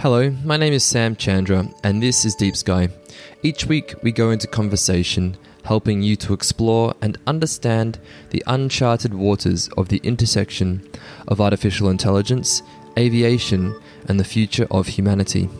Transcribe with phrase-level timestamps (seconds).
[0.00, 2.88] Hello, my name is Sam Chandra, and this is Deep Sky.
[3.42, 7.98] Each week, we go into conversation, helping you to explore and understand
[8.30, 10.88] the uncharted waters of the intersection
[11.26, 12.62] of artificial intelligence,
[12.96, 13.76] aviation,
[14.06, 15.50] and the future of humanity.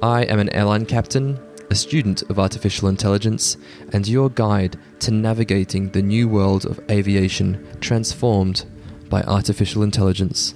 [0.00, 1.36] I am an airline captain,
[1.68, 3.56] a student of artificial intelligence,
[3.92, 8.64] and your guide to navigating the new world of aviation transformed
[9.10, 10.54] by artificial intelligence.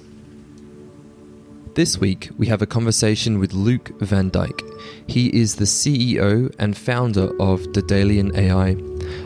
[1.73, 4.61] This week, we have a conversation with Luke Van Dyke.
[5.07, 8.75] He is the CEO and founder of Daedalian AI,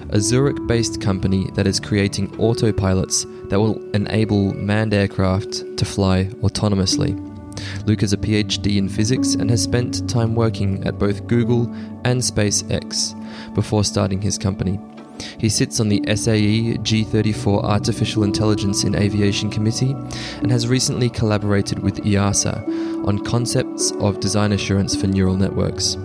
[0.10, 6.26] a Zurich based company that is creating autopilots that will enable manned aircraft to fly
[6.44, 7.18] autonomously.
[7.88, 11.64] Luke has a PhD in physics and has spent time working at both Google
[12.04, 13.16] and SpaceX
[13.55, 14.80] before starting his company.
[15.38, 19.91] He sits on the SAE G34 Artificial Intelligence in Aviation Committee
[20.41, 25.98] and has recently collaborated with EASA on concepts of design assurance for neural networks.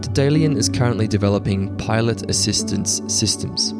[0.00, 3.72] Daedalian is currently developing pilot assistance systems,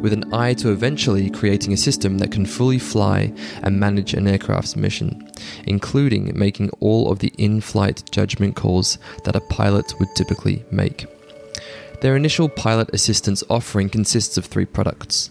[0.00, 4.26] with an eye to eventually creating a system that can fully fly and manage an
[4.26, 5.30] aircraft's mission,
[5.66, 11.06] including making all of the in flight judgment calls that a pilot would typically make.
[12.00, 15.30] Their initial pilot assistance offering consists of three products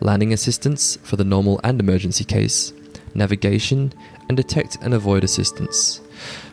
[0.00, 2.72] landing assistance for the normal and emergency case,
[3.14, 3.92] navigation,
[4.28, 6.00] and detect and avoid assistance,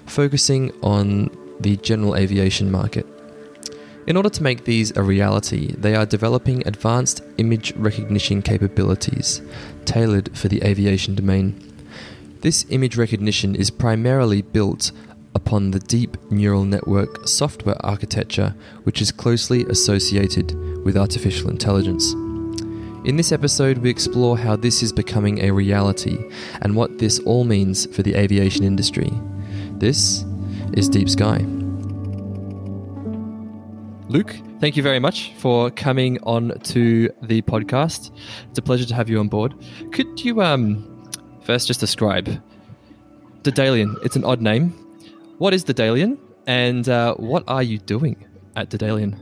[0.05, 3.05] focusing on the general aviation market.
[4.05, 9.41] In order to make these a reality, they are developing advanced image recognition capabilities
[9.85, 11.57] tailored for the aviation domain.
[12.41, 14.91] This image recognition is primarily built
[15.35, 20.53] upon the deep neural network software architecture, which is closely associated
[20.83, 22.13] with artificial intelligence.
[23.05, 26.17] In this episode, we explore how this is becoming a reality
[26.61, 29.11] and what this all means for the aviation industry.
[29.73, 30.23] This
[30.73, 31.45] is Deep Sky.
[34.07, 38.11] Luke, thank you very much for coming on to the podcast.
[38.49, 39.53] It's a pleasure to have you on board.
[39.91, 41.09] Could you um,
[41.43, 42.41] first just describe
[43.41, 43.95] Daedalian?
[44.05, 44.82] It's an odd name.
[45.43, 48.15] What is Daedalian, and uh, what are you doing
[48.55, 49.19] at Daedalian?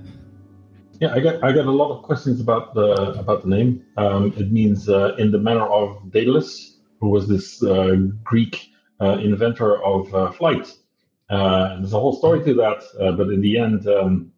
[1.00, 3.84] Yeah, I get I got a lot of questions about the about the name.
[3.98, 9.18] Um, it means uh, in the manner of Daedalus, who was this uh, Greek uh,
[9.18, 10.72] inventor of uh, flight.
[11.32, 12.84] Uh, there's a whole story to that,
[13.18, 14.32] but in the end, um,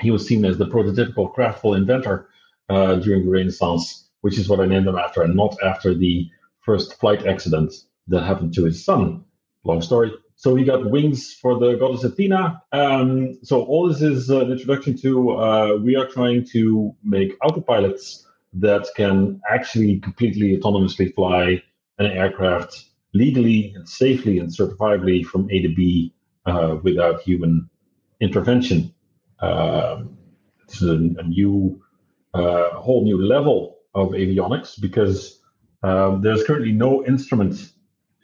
[0.00, 2.30] he was seen as the prototypical craftful inventor
[2.68, 6.28] during the Renaissance, which is what I named him after, and not after the
[6.62, 7.72] first flight accident
[8.08, 9.24] that happened to his son.
[9.62, 10.10] Long story.
[10.42, 12.60] So we got wings for the goddess Athena.
[12.72, 17.38] Um, so all this is uh, an introduction to uh, we are trying to make
[17.38, 21.62] autopilots that can actually completely autonomously fly
[22.00, 26.12] an aircraft legally and safely and certifiably from A to B
[26.46, 27.70] uh, without human
[28.18, 28.92] intervention.
[29.38, 30.18] Um,
[30.64, 31.80] it's a, a new,
[32.34, 35.38] uh, whole new level of avionics because
[35.84, 37.70] um, there's currently no instrument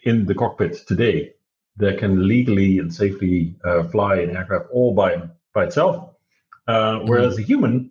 [0.02, 1.34] in the cockpit today
[1.78, 5.22] that can legally and safely uh, fly an aircraft all by
[5.54, 6.10] by itself.
[6.66, 7.42] Uh, whereas mm-hmm.
[7.42, 7.90] a human,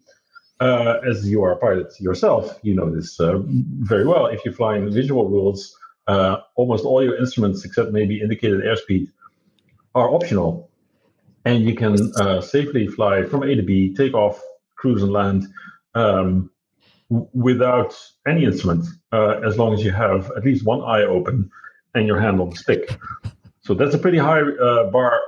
[0.60, 4.28] uh, as you are a pilot yourself, you know this uh, very well.
[4.28, 5.76] If you fly in visual rules,
[6.08, 9.08] uh, almost all your instruments, except maybe indicated airspeed,
[9.96, 10.70] are optional,
[11.46, 14.40] and you can uh, safely fly from A to B, take off,
[14.76, 15.48] cruise, and land.
[15.96, 16.52] Um,
[17.10, 21.50] without any instrument, as long as you have at least one eye open
[21.96, 23.00] and your hand on the stick.
[23.68, 25.20] So that's a pretty high uh, bar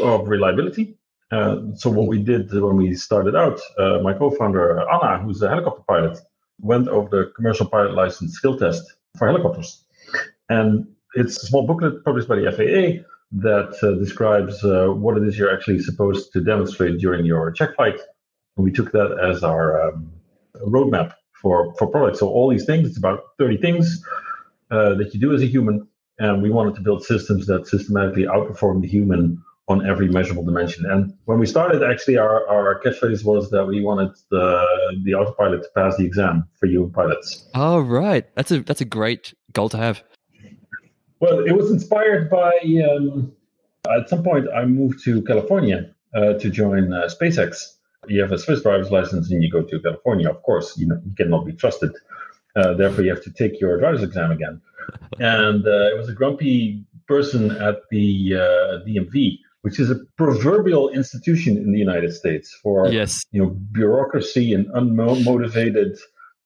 [0.00, 0.96] of reliability.
[1.32, 5.48] Uh, so what we did when we started out, uh, my co-founder Anna, who's a
[5.48, 6.16] helicopter pilot,
[6.60, 8.84] went over the commercial pilot license skill test
[9.18, 9.84] for helicopters,
[10.48, 15.24] and it's a small booklet published by the FAA that uh, describes uh, what it
[15.24, 17.98] is you're actually supposed to demonstrate during your check flight.
[18.56, 20.12] And we took that as our um,
[20.66, 22.20] roadmap for for products.
[22.20, 24.04] So all these things, it's about 30 things
[24.70, 28.24] uh, that you do as a human and we wanted to build systems that systematically
[28.24, 30.84] outperform the human on every measurable dimension.
[30.84, 34.66] And when we started, actually, our, our catchphrase was that we wanted the
[35.04, 37.48] the autopilot to pass the exam for human pilots.
[37.54, 38.24] Oh, right.
[38.34, 40.02] That's a that's a great goal to have.
[41.20, 42.52] Well, it was inspired by.
[42.90, 43.32] Um,
[43.90, 47.76] at some point, I moved to California uh, to join uh, SpaceX.
[48.08, 50.28] You have a Swiss driver's license, and you go to California.
[50.28, 51.92] Of course, you know you cannot be trusted.
[52.54, 54.60] Uh, therefore, you have to take your driver's exam again
[55.20, 60.88] and uh, it was a grumpy person at the uh, DMV, which is a proverbial
[60.90, 63.24] institution in the United States for yes.
[63.32, 65.98] you know bureaucracy and unmotivated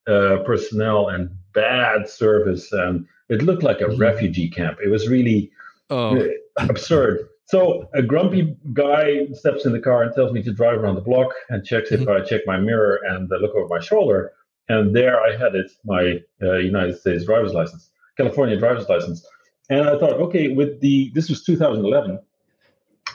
[0.07, 2.71] uh, personnel and bad service.
[2.71, 4.01] And it looked like a mm-hmm.
[4.01, 4.77] refugee camp.
[4.83, 5.51] It was really
[5.89, 6.27] oh.
[6.57, 7.27] absurd.
[7.45, 11.01] So a grumpy guy steps in the car and tells me to drive around the
[11.01, 14.33] block and checks if I check my mirror and uh, look over my shoulder.
[14.69, 19.25] And there I had it, my uh, United States driver's license, California driver's license.
[19.69, 22.19] And I thought, okay, with the this was 2011,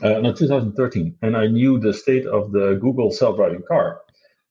[0.03, 4.01] uh, no 2013, and I knew the state of the Google self-driving car.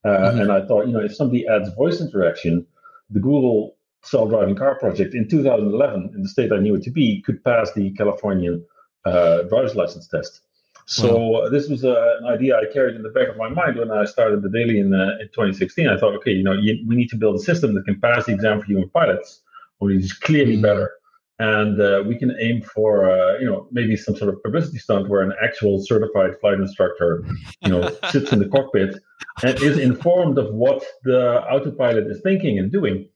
[0.03, 0.41] Uh, mm-hmm.
[0.41, 2.65] And I thought, you know, if somebody adds voice interaction,
[3.09, 7.21] the Google self-driving car project in 2011, in the state I knew it to be,
[7.21, 8.65] could pass the Californian
[9.05, 10.41] uh, driver's license test.
[10.91, 11.49] So wow.
[11.49, 14.03] this was uh, an idea I carried in the back of my mind when I
[14.03, 15.87] started Daedalian, uh, in 2016.
[15.87, 18.25] I thought, okay, you know, you, we need to build a system that can pass
[18.25, 19.41] the exam for human pilots,
[19.79, 20.63] which is clearly mm-hmm.
[20.63, 20.91] better.
[21.39, 25.07] And uh, we can aim for, uh, you know, maybe some sort of publicity stunt
[25.07, 27.25] where an actual certified flight instructor,
[27.61, 29.01] you know, sits in the cockpit
[29.43, 33.07] and is informed of what the autopilot is thinking and doing,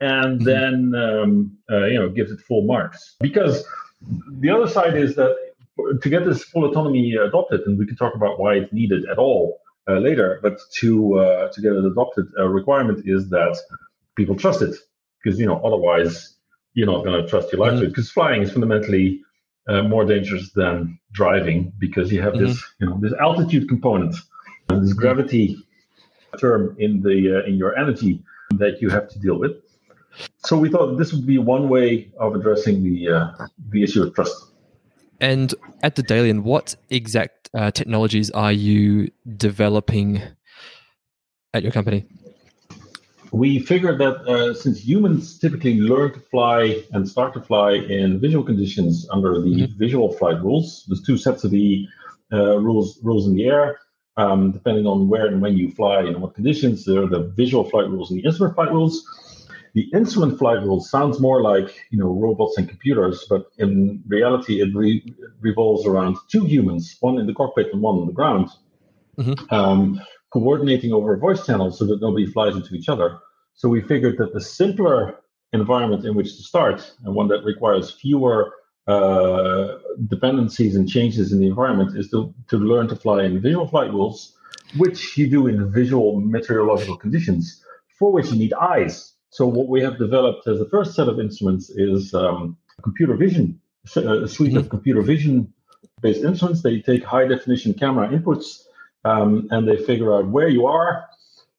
[0.00, 0.44] and mm-hmm.
[0.44, 3.14] then, um, uh, you know, gives it full marks.
[3.20, 3.64] Because
[4.40, 5.49] the other side is that
[6.02, 9.18] to get this full autonomy adopted, and we can talk about why it's needed at
[9.18, 13.56] all uh, later, but to uh, to get it adopted, a requirement is that
[14.16, 14.74] people trust it,
[15.22, 16.36] because you know otherwise
[16.74, 17.80] you're not going to trust your life mm-hmm.
[17.80, 17.88] to it.
[17.88, 19.20] Because flying is fundamentally
[19.68, 22.46] uh, more dangerous than driving because you have mm-hmm.
[22.46, 24.14] this you know this altitude component,
[24.68, 25.56] and this gravity
[26.38, 29.52] term in the uh, in your energy that you have to deal with.
[30.44, 34.14] So we thought this would be one way of addressing the uh, the issue of
[34.14, 34.49] trust.
[35.20, 40.22] And at Daedalian, what exact uh, technologies are you developing
[41.52, 42.06] at your company?
[43.32, 48.18] We figured that uh, since humans typically learn to fly and start to fly in
[48.18, 49.78] visual conditions under the mm-hmm.
[49.78, 51.86] visual flight rules, there's two sets of the
[52.32, 53.78] uh, rules rules in the air.
[54.16, 57.64] Um, depending on where and when you fly and what conditions, there are the visual
[57.64, 59.02] flight rules and the instrument flight rules.
[59.74, 64.60] The instrument flight rules sounds more like you know robots and computers, but in reality,
[64.60, 68.48] it re- revolves around two humans, one in the cockpit and one on the ground,
[69.16, 69.54] mm-hmm.
[69.54, 70.00] um,
[70.32, 73.18] coordinating over a voice channel so that nobody flies into each other.
[73.54, 75.20] So we figured that the simpler
[75.52, 78.54] environment in which to start, and one that requires fewer
[78.86, 79.78] uh,
[80.08, 83.90] dependencies and changes in the environment, is to, to learn to fly in visual flight
[83.90, 84.36] rules,
[84.76, 87.62] which you do in visual meteorological conditions,
[87.98, 89.12] for which you need eyes.
[89.30, 93.60] So what we have developed as the first set of instruments is um, computer vision,
[93.96, 94.58] a suite mm-hmm.
[94.58, 95.52] of computer vision
[96.02, 96.62] based instruments.
[96.62, 98.62] They take high definition camera inputs
[99.04, 101.06] um, and they figure out where you are,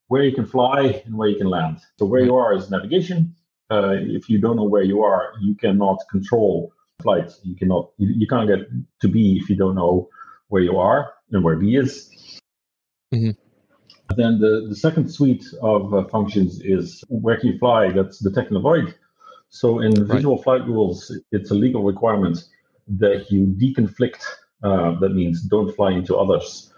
[0.08, 1.80] where you can fly, and where you can land.
[1.98, 3.36] So where you are is navigation.
[3.70, 7.32] Uh, if you don't know where you are, you cannot control flight.
[7.44, 7.92] You cannot.
[7.98, 8.68] You, you can't get
[9.02, 10.10] to B if you don't know
[10.50, 12.10] where you are and where B is.
[13.14, 13.41] Mm-hmm.
[14.16, 17.92] Then the, the second suite of uh, functions is where can you fly?
[17.92, 18.96] That's detect and avoid.
[19.50, 20.16] So in right.
[20.16, 22.46] visual flight rules, it's a legal requirement
[22.88, 24.24] that you deconflict.
[24.64, 26.72] Uh, that means don't fly into others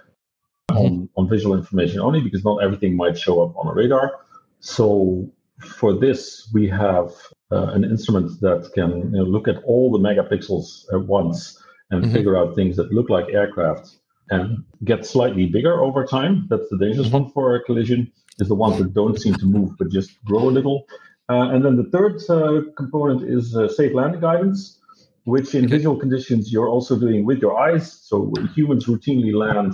[0.72, 0.86] mm-hmm.
[0.86, 4.20] on, on visual information only because not everything might show up on a radar.
[4.60, 7.12] So for this, we have
[7.52, 12.04] uh, an instrument that can you know, look at all the megapixels at once and
[12.04, 12.14] mm-hmm.
[12.14, 13.98] figure out things that look like aircraft
[14.30, 16.48] and get slightly bigger over time.
[16.50, 17.24] That's the dangerous mm-hmm.
[17.24, 20.50] one for a collision, is the ones that don't seem to move but just grow
[20.50, 20.86] a little.
[21.30, 24.80] Uh, and then the third uh, component is uh, safe landing guidance,
[25.24, 27.92] which in visual conditions you're also doing with your eyes.
[27.92, 29.74] So humans routinely land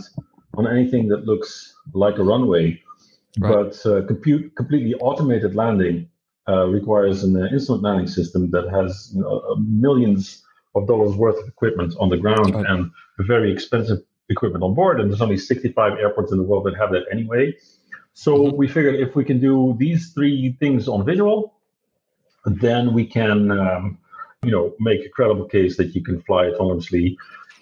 [0.56, 2.82] on anything that looks like a runway,
[3.40, 3.54] right.
[3.54, 6.08] but uh, compute, completely automated landing
[6.48, 10.44] uh, requires an uh, instrument landing system that has you know, millions
[10.76, 15.00] of dollars worth of equipment on the ground and a very expensive equipment on board,
[15.00, 17.56] and there's only 65 airports in the world that have that anyway.
[18.14, 18.58] So mm-hmm.
[18.58, 21.54] we figured if we can do these three things on visual,
[22.46, 23.98] then we can, um,
[24.44, 27.16] you know, make a credible case that you can fly autonomously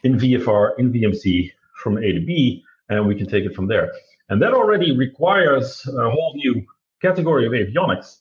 [0.04, 3.92] in VFR, in VMC from A to B, and we can take it from there.
[4.30, 6.66] And that already requires a whole new
[7.02, 8.18] category of avionics.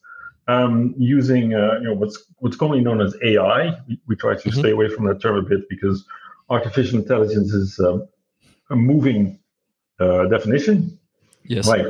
[0.48, 3.76] Um, using uh, you know what's what's commonly known as AI.
[3.88, 4.60] We, we try to mm-hmm.
[4.60, 6.04] stay away from that term a bit because
[6.50, 8.06] artificial intelligence is um,
[8.70, 9.38] a moving
[10.00, 10.98] uh, definition.
[11.44, 11.68] Yes.
[11.68, 11.86] Right.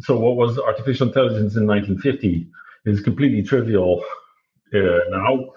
[0.00, 2.48] So, what was artificial intelligence in 1950
[2.86, 4.04] is completely trivial
[4.74, 4.78] uh,
[5.10, 5.52] now.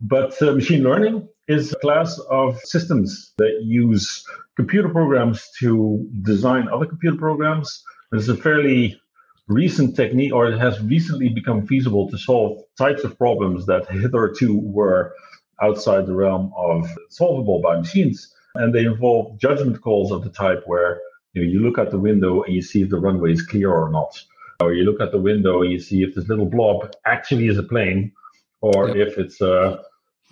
[0.00, 4.24] But uh, machine learning is a class of systems that use
[4.56, 7.82] computer programs to design other computer programs.
[8.12, 9.00] It's a fairly
[9.48, 14.60] recent technique, or it has recently become feasible to solve types of problems that hitherto
[14.60, 15.14] were
[15.62, 20.62] outside the realm of solvable by machines and they involve judgment calls of the type
[20.66, 21.00] where
[21.32, 23.70] you know you look at the window and you see if the runway is clear
[23.70, 24.22] or not,
[24.60, 27.58] or you look at the window and you see if this little blob actually is
[27.58, 28.12] a plane,
[28.60, 29.08] or yep.
[29.08, 29.82] if it's a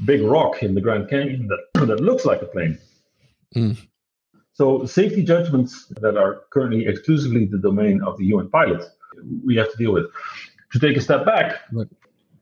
[0.05, 2.79] big rock in the Grand Canyon that that looks like a plane.
[3.55, 3.79] Mm.
[4.53, 8.85] So safety judgments that are currently exclusively the domain of the human pilot,
[9.45, 10.07] we have to deal with.
[10.73, 11.89] To take a step back, Right.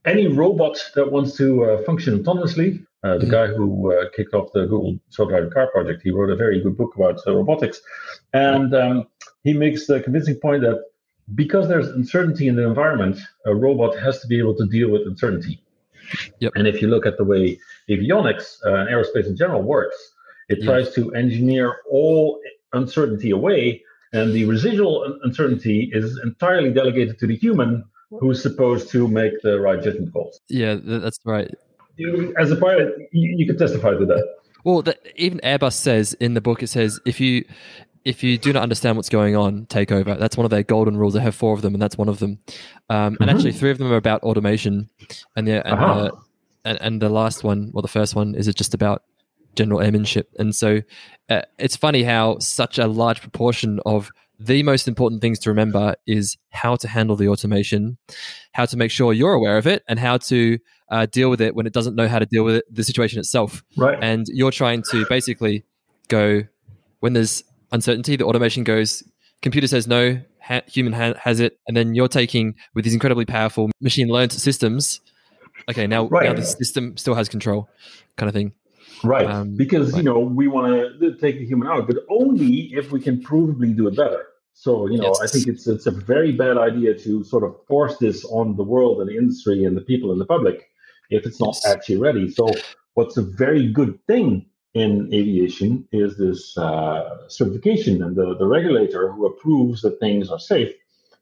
[0.05, 3.31] Any robot that wants to uh, function autonomously, uh, the Mhm.
[3.31, 6.76] guy who uh, kicked off the Google self-driving car project, he wrote a very good
[6.76, 7.81] book about uh, robotics,
[8.33, 9.07] and um,
[9.45, 10.83] he makes the convincing point that
[11.35, 15.02] because there's uncertainty in the environment, a robot has to be able to deal with
[15.02, 15.62] uncertainty.
[16.40, 16.52] Yep.
[16.57, 17.59] And if you look at the way
[17.90, 19.99] avionics uh, and aerospace in general works,
[20.49, 22.40] it tries to engineer all
[22.73, 23.83] uncertainty away,
[24.14, 29.41] and the residual un- uncertainty is entirely delegated to the human who's supposed to make
[29.43, 30.41] the right judgment calls.
[30.49, 31.50] Yeah, that's right.
[32.38, 34.27] As a pilot, you, you can testify to that.
[34.65, 37.45] Well, the, even Airbus says in the book, it says if you
[38.05, 40.15] if you do not understand what's going on, take over.
[40.15, 41.15] That's one of their golden rules.
[41.15, 42.38] They have four of them, and that's one of them.
[42.88, 43.35] Um, and Mhm.
[43.35, 44.88] actually, three of them are about automation,
[45.37, 45.95] and the and, Uh-huh.
[45.95, 46.12] the
[46.65, 49.03] and, and the last one, well, the first one is it just about
[49.57, 50.31] general airmanship.
[50.38, 50.81] And so,
[51.29, 55.97] uh, it's funny how such a large proportion of the most important things to remember
[56.07, 57.99] is how to handle the automation,
[58.52, 60.59] how to make sure you're aware of it, and how to
[60.90, 63.18] uh, deal with it when it doesn't know how to deal with it, the situation
[63.18, 63.62] itself.
[63.76, 63.99] Right.
[64.00, 65.64] and you're trying to basically
[66.09, 66.45] go
[67.00, 69.02] when there's uncertainty the automation goes
[69.42, 73.26] computer says no ha- human ha- has it and then you're taking with these incredibly
[73.26, 75.02] powerful machine learned systems
[75.68, 77.68] okay now, now the system still has control
[78.16, 78.52] kind of thing
[79.05, 79.26] Right.
[79.26, 79.99] Um, because, right.
[79.99, 83.76] you know, we want to take the human out, but only if we can provably
[83.76, 84.26] do it better.
[84.55, 85.21] So, you know, Yes.
[85.23, 88.64] I think it's it's a very bad idea to sort of force this on the
[88.64, 90.69] world and the industry and the people in the public
[91.11, 91.67] if it's not Yes.
[91.67, 92.31] actually ready.
[92.31, 92.52] So,
[92.95, 99.12] what's a very good thing in aviation is this uh, certification and the, the regulator
[99.12, 100.73] who approves that things are safe,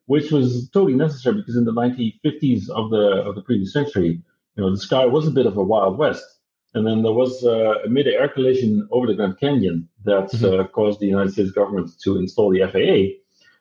[0.07, 4.23] which was totally necessary because in the 1950s of the of the previous century,
[4.57, 6.25] you know, the sky was a bit of a wild west.
[6.75, 10.61] And then there was uh, a mid-air collision over the Grand Canyon that Mhm.
[10.61, 13.17] uh, caused the United States government to install the FAA,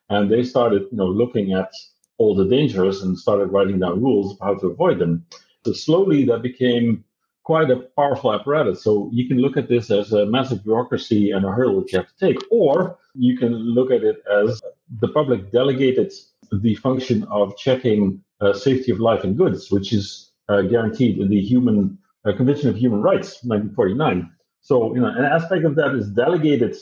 [0.10, 1.72] and they started, you know, looking at
[2.18, 5.26] all the dangers and started writing down rules of how to avoid them.
[5.66, 7.04] So slowly, that became
[7.44, 8.84] quite a powerful apparatus.
[8.84, 12.00] So you can look at this as a massive bureaucracy and a hurdle that you
[12.00, 14.62] have to take, or you can look at it as
[15.00, 16.12] the public delegated
[16.52, 21.30] the function of checking uh, safety of life and goods, which is uh, guaranteed in
[21.30, 24.32] the Human uh, Convention of Human Rights, 1949.
[24.62, 26.76] So, you know, an aspect of that is delegated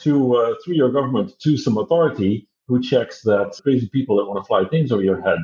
[0.00, 4.42] to uh, through your government to some authority who checks that crazy people that want
[4.42, 5.38] to fly things over your head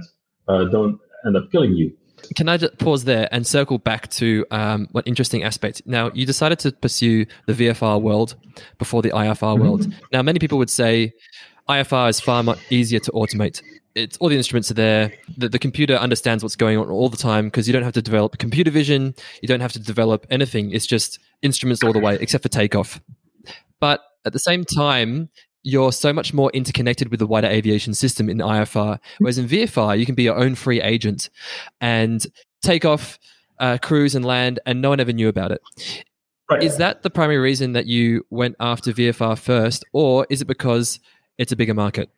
[0.49, 1.93] uh, don't end up killing you.
[2.37, 6.25] can i just pause there and circle back to um, one interesting aspect now you
[6.25, 8.37] decided to pursue the vfr world
[8.79, 11.13] before the ifr world now many people would say
[11.69, 13.63] ifr is far much easier to automate
[13.95, 15.13] it's all the instruments are there.
[15.37, 18.03] The, the computer understands what's going on all the time because you don't have to
[18.03, 19.15] develop computer vision.
[19.41, 20.73] You don't have to develop anything.
[20.73, 23.01] It's just instruments all the way except for takeoff.
[23.81, 25.29] But at the same time
[25.65, 29.99] you're so much more interconnected with the wider aviation system in ifr whereas in vfr
[29.99, 31.31] you can be your own free agent
[31.81, 32.27] and
[32.63, 33.19] take off
[33.61, 35.63] uh, cruise and land and no one ever knew about it.
[36.51, 36.63] Right.
[36.63, 41.01] is that the primary reason that you went after vfr first or is it because
[41.39, 42.11] it's a bigger market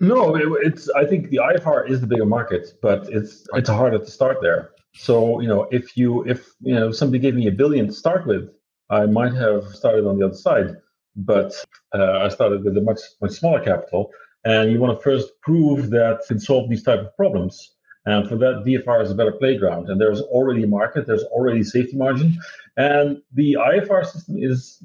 [0.00, 0.90] No, it, it's.
[0.90, 4.70] I think the IFR is the bigger market, but it's it's harder to start there.
[4.94, 8.26] So you know, if you if you know somebody gave me a billion to start
[8.26, 8.50] with,
[8.90, 10.76] I might have started on the other side.
[11.16, 11.54] But
[11.94, 14.10] uh, I started with a much much smaller capital,
[14.44, 17.72] and you want to first prove that you can solve these type of problems.
[18.04, 19.88] And for that, VFR is a better playground.
[19.88, 21.06] And there's already a market.
[21.08, 22.38] There's already safety margin,
[22.76, 24.78] and the IFR system is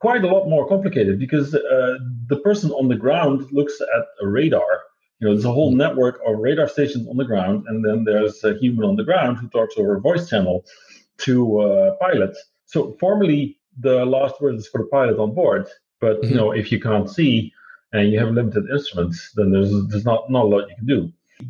[0.00, 4.26] quite a lot more complicated because uh, the person on the ground looks at a
[4.28, 4.80] radar.
[5.18, 8.42] You know, there's a whole network of radar stations on the ground, and then there's
[8.42, 10.64] a human on the ground who talks over a voice channel
[11.18, 12.34] to uh, pilot.
[12.64, 15.68] So formally, the last word is for the pilot on board.
[16.00, 16.36] But you Mhm.
[16.36, 17.52] know, if you can't see
[17.92, 21.00] and you have limited instruments, then there's there's not not a lot you can do.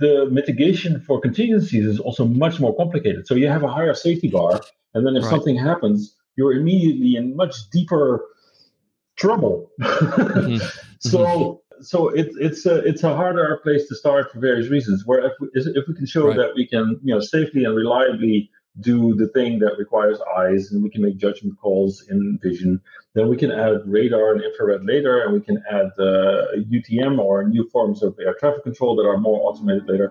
[0.06, 3.26] The mitigation for contingencies is also much more complicated.
[3.28, 4.60] So you have a higher safety bar,
[4.94, 5.30] and then if Right.
[5.34, 5.98] something happens,
[6.36, 8.06] you're immediately in much deeper
[9.20, 9.70] trouble.
[9.80, 10.60] Mhm.
[11.12, 14.98] so so it's it's a it's a harder place to start for various reasons.
[15.06, 16.36] Where if we, if we can show Right.
[16.40, 18.50] that we can you know safely and reliably
[18.80, 22.80] do the thing that requires eyes, and we can make judgment calls in vision,
[23.14, 26.46] then we can add radar and infrared later, and we can add uh,
[26.76, 30.08] UTM or new forms of air traffic control that are more automated later.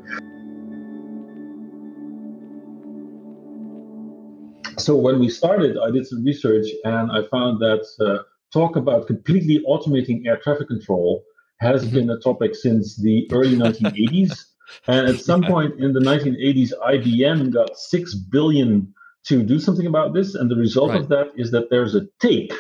[4.78, 9.08] So when we started, I did some research and I found that uh, talk about
[9.08, 11.24] completely automating air traffic control
[11.60, 11.94] has Mhm.
[11.94, 14.46] been a topic since the early 1980s.
[14.88, 18.94] And at some point in the 1980s, IBM got six billion
[19.28, 20.36] to do something about this.
[20.36, 21.02] And the result Right.
[21.02, 22.54] of that is that there's a tape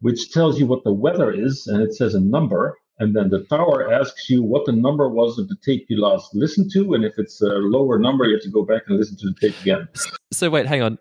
[0.00, 2.76] which tells you what the weather is, and it says a number.
[3.00, 6.34] And then the tower asks you what the number was of the tape you last
[6.34, 9.16] listened to, and if it's a lower number, you have to go back and listen
[9.18, 9.88] to the tape again.
[10.32, 10.98] So wait, hang on.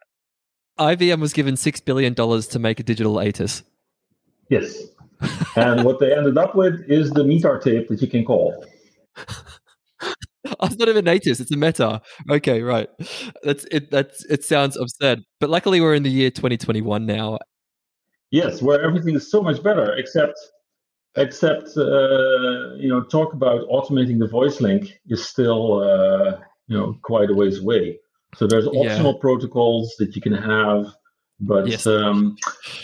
[0.79, 3.63] IBM was given six billion dollars to make a digital ATIS.
[4.50, 4.84] Yes.
[5.56, 8.66] and what they ended up with is the METAR tape that you can call.
[10.63, 12.01] It's not even ATIS; it's a METAR.
[12.32, 12.88] Okay, right.
[13.44, 13.92] That's it.
[13.92, 14.44] That's it.
[14.44, 17.38] Sounds absurd, but luckily we're in the year 2021 now.
[18.32, 20.38] Yes, where everything is so much better, except
[21.16, 26.38] except uh, you know, talk about automating the voice link is still uh,
[26.68, 28.00] you know quite a ways away.
[28.36, 29.22] So there's optional yeah.
[29.22, 30.88] protocols that you can have,
[31.39, 31.88] but yes.
[31.88, 32.36] um,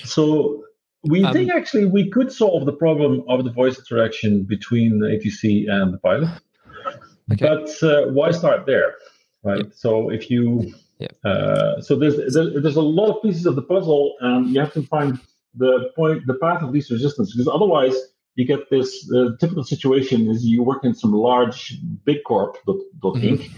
[0.04, 0.64] so
[1.04, 5.08] we um, think actually we could solve the problem of the voice interaction between the
[5.08, 6.30] ATC and the pilot.
[7.32, 7.46] Okay.
[7.46, 8.96] But uh, why start there,
[9.44, 9.74] right?
[9.74, 10.74] So if you,
[11.24, 14.74] uh, so there's, there's there's a lot of pieces of the puzzle, and you have
[14.74, 15.20] to find
[15.56, 17.96] the point, the path of least resistance, because otherwise
[18.36, 22.78] you get this uh, typical situation: is you work in some large big corp dot,
[23.02, 23.36] dot mm-hmm.
[23.36, 23.52] Inc.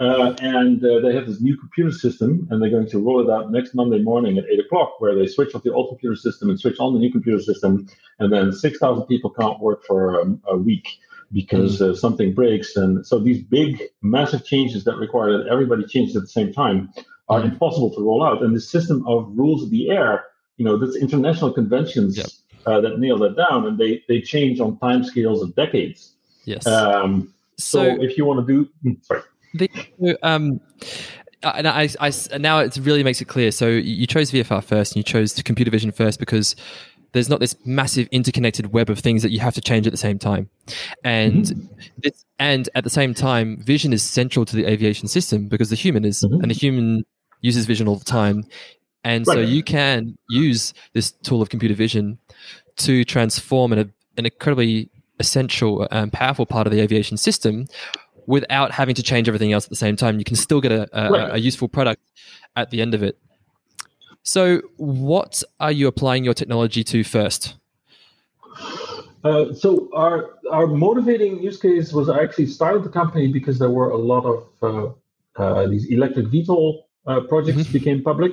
[0.00, 3.32] Uh, and uh, they have this new computer system, and they're going to roll it
[3.32, 6.48] out next Monday morning at eight o'clock, where they switch off the old computer system
[6.50, 7.86] and switch on the new computer system,
[8.18, 10.98] and then six thousand people can't work for um, a week
[11.32, 11.90] because mm.
[11.90, 12.76] uh, something breaks.
[12.76, 16.92] And so these big, massive changes that require that everybody changes at the same time
[17.28, 17.52] are mm.
[17.52, 18.42] impossible to roll out.
[18.42, 20.24] And the system of rules of the air,
[20.56, 22.26] you know, that's international conventions yep.
[22.66, 26.14] uh, that nail that down, and they they change on time scales of decades.
[26.44, 26.66] Yes.
[26.66, 29.22] Um, so, so, if you want to do, hmm, sorry.
[29.54, 29.70] The,
[30.22, 30.60] um,
[31.42, 33.50] and I, I, now it really makes it clear.
[33.50, 36.54] So you chose VFR first, and you chose computer vision first because
[37.12, 39.98] there's not this massive interconnected web of things that you have to change at the
[39.98, 40.48] same time.
[41.04, 41.74] And mm-hmm.
[41.98, 45.76] this, and at the same time, vision is central to the aviation system because the
[45.76, 46.40] human is, mm-hmm.
[46.40, 47.04] and the human
[47.40, 48.44] uses vision all the time.
[49.04, 49.34] And right.
[49.34, 52.18] so you can use this tool of computer vision
[52.76, 57.66] to transform an, an incredibly essential and powerful part of the aviation system
[58.26, 60.18] without having to change everything else at the same time.
[60.18, 61.34] You can still get a, a, right.
[61.34, 62.02] a useful product
[62.56, 63.18] at the end of it.
[64.22, 67.56] So, what are you applying your technology to first?
[69.24, 73.70] Uh, so our our motivating use case was I actually started the company because there
[73.70, 77.72] were a lot of uh, uh, these electric VTOL uh, projects mm-hmm.
[77.72, 78.32] became public.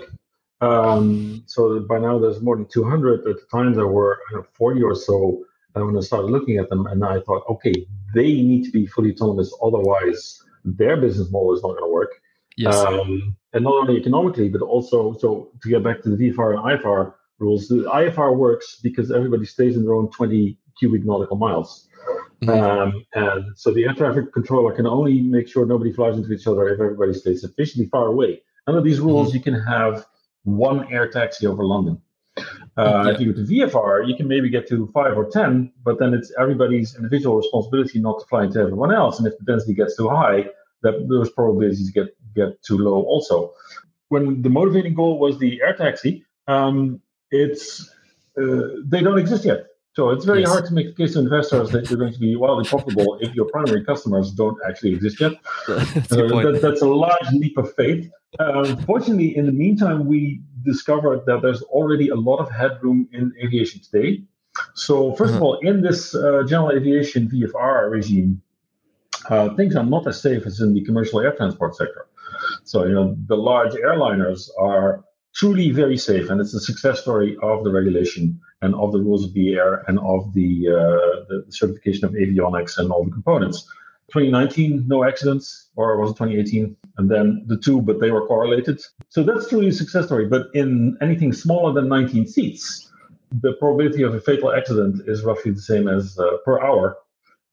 [0.61, 3.27] Um, so by now there's more than 200.
[3.27, 4.19] At the time there were
[4.53, 7.73] 40 or so uh, when I started looking at them, and I thought, okay,
[8.13, 12.11] they need to be fully autonomous, otherwise their business model is not going to work.
[12.57, 12.75] Yes.
[12.75, 16.59] Um, and not only economically, but also so to get back to the VFR and
[16.59, 21.87] IFR rules, the IFR works because everybody stays in their own 20 cubic nautical miles.
[22.43, 22.49] Mm-hmm.
[22.49, 26.47] Um, and so the air traffic controller can only make sure nobody flies into each
[26.47, 28.41] other if everybody stays sufficiently far away.
[28.67, 29.37] Under these rules, mm-hmm.
[29.37, 30.05] you can have
[30.43, 32.01] one air taxi over London.
[32.79, 33.13] Uh, yeah.
[33.13, 36.13] If you go to VFR, you can maybe get to five or ten, but then
[36.13, 39.19] it's everybody's individual responsibility not to fly into everyone else.
[39.19, 40.45] And if the density gets too high,
[40.83, 43.53] that those probabilities get get too low also.
[44.07, 47.89] When the motivating goal was the air taxi, um, it's
[48.41, 49.65] uh, they don't exist yet.
[49.95, 50.49] So it's very yes.
[50.49, 53.33] hard to make a case to investors that you're going to be wildly profitable if
[53.35, 55.33] your primary customers don't actually exist yet.
[55.67, 58.09] that's, uh, that, that's, a large leap of faith.
[58.39, 60.41] Uh, fortunately, in the meantime, we
[60.73, 64.23] discovered that there's already a lot of headroom in aviation today.
[64.73, 65.35] So, 1st uh-huh.
[65.35, 68.41] of all, in this uh, general aviation VFR regime,
[69.29, 72.07] uh, things are not as safe as in the commercial air transport sector.
[72.63, 75.03] So, you know, the large airliners are
[75.35, 79.23] truly very safe, and it's a success story of the regulation and of the rules
[79.23, 83.67] of the air and of the, uh, the certification of avionics and all the components.
[84.11, 86.75] 2019, no accidents, or was it 2018?
[86.97, 88.81] And then the two, but they were correlated.
[89.09, 90.27] So that's truly a success story.
[90.27, 92.91] But in anything smaller than 19 seats,
[93.31, 96.97] the probability of a fatal accident is roughly the same as uh, per hour,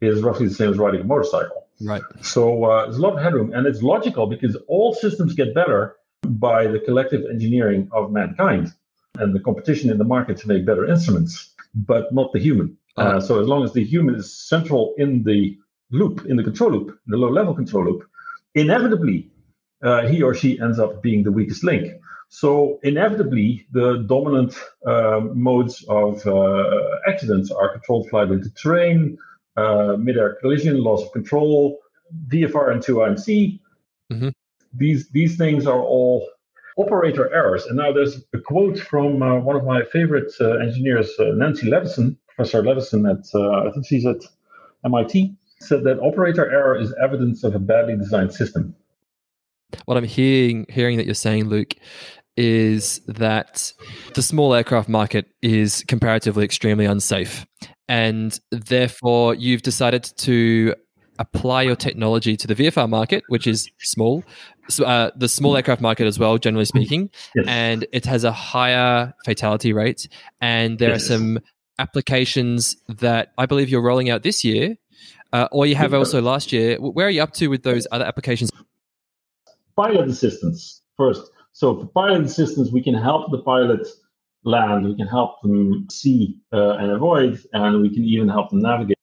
[0.00, 1.66] is roughly the same as riding a motorcycle.
[1.80, 2.02] Right.
[2.22, 5.96] So uh, there's a lot of headroom, and it's logical because all systems get better
[6.22, 8.72] by the collective engineering of mankind
[9.18, 12.76] and the competition in the market to make better instruments, but not the human.
[12.96, 15.56] Uh, so as long as the human is central in the
[15.90, 18.08] loop, in the control loop, the low-level control loop,
[18.54, 19.30] inevitably
[19.82, 21.92] uh, he or she ends up being the weakest link.
[22.28, 29.16] So inevitably, the dominant uh, modes of uh, accidents are controlled flight into terrain,
[29.56, 31.78] uh, mid-air collision, loss of control,
[32.28, 33.60] VFR and into IMC.
[34.12, 34.28] Mm-hmm.
[34.74, 36.28] These these things are all
[36.76, 37.64] operator errors.
[37.66, 41.70] And now there's a quote from uh, one of my favorite uh, engineers, uh, Nancy
[41.70, 44.22] Leveson, Professor Leveson at uh, I think she's at
[44.84, 48.74] MIT, said that operator error is evidence of a badly designed system.
[49.86, 51.74] What I'm hearing hearing that you're saying, Luke,
[52.36, 53.72] is that
[54.14, 57.46] the small aircraft market is comparatively extremely unsafe.
[57.88, 60.74] And therefore, you've decided to
[61.18, 64.22] apply your technology to the VFR market, which is small,
[64.68, 67.46] so, uh, the small aircraft market as well, generally speaking, Yes.
[67.48, 70.08] and it has a higher fatality rate.
[70.40, 71.04] And there Yes.
[71.04, 71.38] are some
[71.78, 74.76] applications that I believe you're rolling out this year,
[75.32, 76.76] uh, or you have also last year.
[76.78, 78.50] Where are you up to with those other applications?
[79.76, 81.30] pilot assistance first.
[81.52, 83.86] So for pilot assistance, we can help the pilot
[84.44, 88.60] land, we can help them see uh, and avoid, and we can even help them
[88.60, 88.96] navigate.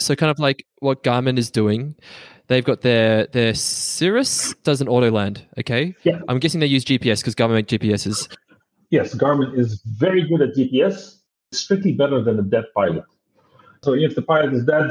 [0.00, 1.94] So kind of like what Garmin is doing.
[2.48, 5.46] They've got their their Cirrus does an auto land.
[5.58, 6.20] Okay, Yeah.
[6.28, 8.28] I'm guessing they use GPS because Garmin make GPSs.
[8.90, 11.18] Yes, Garmin is very good at GPS,
[11.52, 13.04] strictly better than a dead pilot.
[13.82, 14.90] So if the pilot is dead,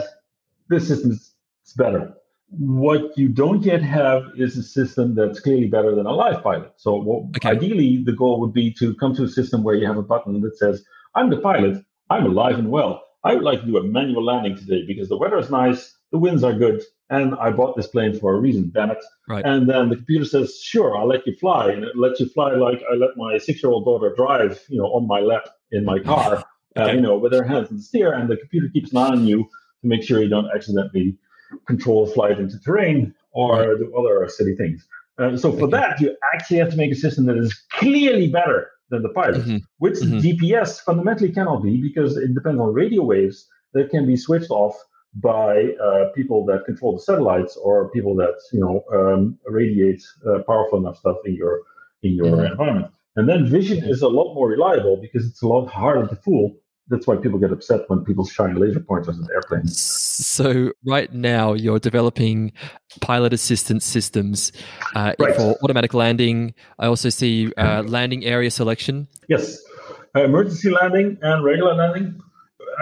[0.71, 1.35] this system is
[1.67, 2.01] is better.
[2.49, 6.73] What you don't yet have is a system that's clearly better than a live pilot.
[6.77, 7.49] So what, Okay.
[7.55, 10.41] ideally, the goal would be to come to a system where you have a button
[10.41, 10.83] that says,
[11.15, 11.75] "I'm the pilot.
[12.09, 12.93] I'm alive and well.
[13.23, 15.81] I would like to do a manual landing today because the weather is nice,
[16.11, 18.63] the winds are good, and I bought this plane for a reason.
[18.73, 19.45] Damn it!" Right.
[19.51, 22.51] And then the computer says, "Sure, I'll let you fly," and it lets you fly
[22.67, 26.43] like I let my six-year-old daughter drive, you know, on my lap in my car,
[26.79, 29.09] uh, you know, with her hands on the steer, and the computer keeps an eye
[29.17, 29.47] on you
[29.81, 31.17] to make sure you don't accidentally
[31.67, 34.85] control a flight into terrain or do other silly things.
[35.19, 35.71] Uh, so for Okay.
[35.77, 39.41] that, you actually have to make a system that is clearly better than the pilot,
[39.45, 39.61] Mhm.
[39.79, 40.21] which Mhm.
[40.21, 44.75] GPS fundamentally cannot be because it depends on radio waves that can be switched off
[45.15, 50.39] by uh, people that control the satellites or people that you know um, radiate uh,
[50.47, 51.61] powerful enough stuff in your
[52.03, 52.51] in your Mhm.
[52.51, 52.91] environment.
[53.17, 56.55] And then vision is a lot more reliable because it's a lot harder to fool.
[56.91, 59.81] That's why people get upset when people shine laser pointers at airplanes.
[59.81, 62.51] So right now you're developing
[62.99, 64.51] pilot assistance systems
[64.93, 65.35] uh, Right.
[65.35, 66.53] for automatic landing.
[66.77, 69.07] I also see uh, landing area selection.
[69.29, 69.63] Yes,
[70.15, 72.19] uh, emergency landing and regular landing,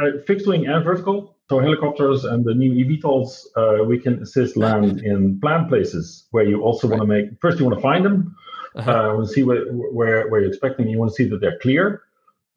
[0.02, 1.36] uh, fixed wing and vertical.
[1.50, 6.44] So helicopters and the new eVTOLs, uh, we can assist land in planned places where
[6.44, 7.26] you also want to make.
[7.42, 8.36] First, you want to find them.
[8.76, 8.92] Uh-huh.
[8.92, 10.88] Uh, want to see where, where where you're expecting.
[10.88, 12.04] You want to see that they're clear.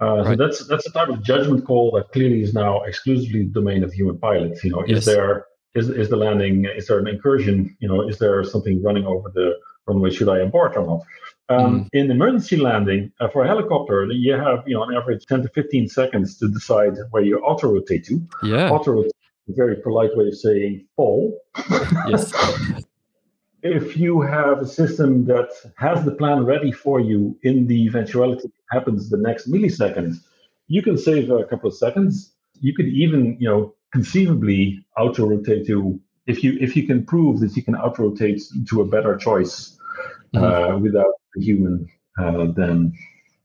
[0.02, 3.52] Uh, So that's that's a type of judgment call that clearly is now exclusively the
[3.60, 4.58] domain of human pilots.
[4.64, 4.98] You know, Yes.
[4.98, 5.32] is there
[5.80, 6.54] is is the landing?
[6.80, 7.56] Is there an incursion?
[7.82, 9.48] You know, is there something running over the
[9.86, 10.10] runway?
[10.10, 11.02] Should I abort or not?
[11.54, 15.42] Um, In emergency landing uh, for a helicopter, you have you know on average 10
[15.44, 18.14] to 15 seconds to decide where you auto rotate to.
[18.42, 18.70] Yeah.
[18.74, 19.12] Auto rotate,
[19.48, 21.20] a very polite way of saying fall.
[22.12, 22.32] yes.
[23.62, 28.48] if you have a system that has the plan ready for you in the eventuality
[28.48, 30.16] it happens the next millisecond,
[30.66, 32.32] you can save a couple of seconds.
[32.60, 37.40] You could even, you know, conceivably auto rotate to if you if you can prove
[37.40, 39.76] that you can auto rotate to a better choice
[40.34, 42.92] uh, without a human, uh, then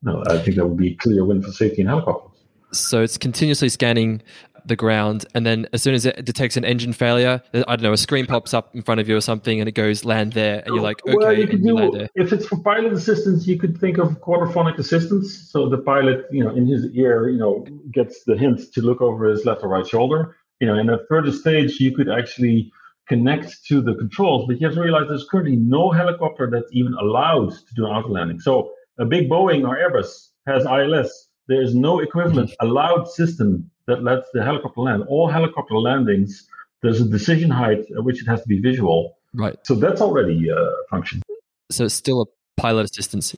[0.03, 2.32] no, I think that would be a clear win for safety in helicopters.
[2.71, 4.21] So it's continuously scanning
[4.67, 7.93] the ground, and then as soon as it detects an engine failure, I don't know,
[7.93, 10.63] a screen pops up in front of you or something, and it goes land there,
[10.65, 12.10] and you're like, okay, well, you could and you land do there.
[12.15, 15.49] if it's for pilot assistance, you could think of quadraphonic assistance.
[15.51, 19.01] So the pilot, you know, in his ear, you know, gets the hint to look
[19.01, 20.36] over his left or right shoulder.
[20.60, 22.71] You know, in a further stage, you could actually
[23.08, 26.93] connect to the controls, but you have to realize there's currently no helicopter that's even
[26.95, 28.39] allowed to do an auto landing.
[28.39, 31.30] So a big Boeing or Airbus has ILS.
[31.47, 35.04] There is no equivalent allowed system that lets the helicopter land.
[35.08, 36.47] All helicopter landings,
[36.82, 39.17] there's a decision height at which it has to be visual.
[39.34, 39.58] Right.
[39.63, 41.21] So that's already a function.
[41.71, 43.36] So it's still a pilot assistance.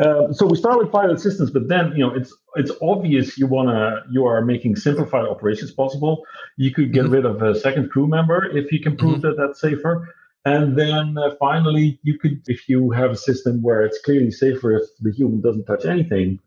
[0.00, 3.46] Uh, so we start with pilot assistance, but then you know it's it's obvious you
[3.46, 6.24] wanna you are making simplified operations possible.
[6.56, 7.12] You could get Mhm.
[7.12, 10.08] rid of a second crew member if you can prove that that's safer.
[10.44, 14.76] And then uh, finally, you could, if you have a system where it's clearly safer
[14.76, 16.38] if the human doesn't touch anything,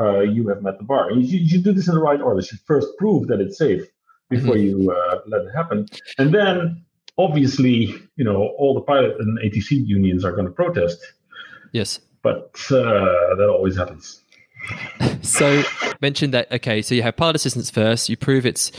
[0.00, 1.10] uh, you have met the bar.
[1.10, 2.40] And you, you do this in the right order.
[2.40, 3.82] You should first prove that it's safe
[4.28, 5.86] before you uh, let it happen.
[6.18, 6.84] And then,
[7.18, 10.98] obviously, you know, all the pilot and ATC unions are going to protest,
[11.72, 12.00] Yes.
[12.22, 14.22] but uh, that always happens.
[15.22, 15.62] So
[16.00, 18.70] mentioned that okay, so you have pilot assistance first, you prove it's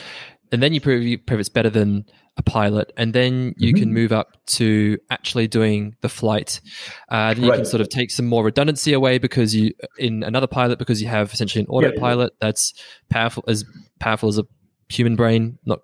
[0.52, 2.06] and then you prove you prove it's better than
[2.38, 3.78] a pilot, and then you Mhm.
[3.78, 6.62] can move up to actually doing the flight.
[7.10, 10.48] Uh, then you can sort of take some more redundancy away because you in another
[10.48, 12.74] pilot because you have essentially an autopilot that's
[13.10, 13.66] powerful as
[14.00, 14.44] powerful as a
[14.90, 15.80] human brain, not